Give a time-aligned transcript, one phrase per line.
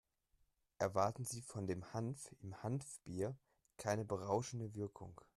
[0.79, 3.37] Erwarten Sie von dem Hanf im Hanfbier
[3.77, 5.21] keine berauschende Wirkung.